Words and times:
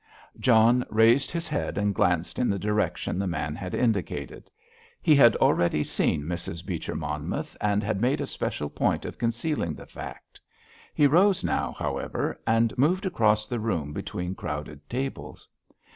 John 0.39 0.83
raised 0.89 1.29
his 1.29 1.47
head 1.47 1.77
and 1.77 1.93
glanced 1.93 2.39
in 2.39 2.49
the 2.49 2.57
direction 2.57 3.19
the 3.19 3.27
man 3.27 3.53
had 3.55 3.75
indicated. 3.75 4.49
He 4.99 5.13
had 5.15 5.35
already 5.35 5.83
seen 5.83 6.23
Mrs. 6.23 6.65
Beecher 6.65 6.95
Monmouth, 6.95 7.55
and 7.61 7.83
had 7.83 8.01
made 8.01 8.19
a 8.19 8.25
special 8.25 8.67
point 8.71 9.05
of 9.05 9.19
concealing 9.19 9.75
the 9.75 9.85
fact. 9.85 10.41
He 10.95 11.05
rose 11.05 11.43
now, 11.43 11.73
however, 11.77 12.41
and 12.47 12.75
moved 12.79 13.05
across 13.05 13.45
the 13.45 13.59
room 13.59 13.93
between 13.93 14.33
crowded 14.33 14.89
tables. 14.89 15.47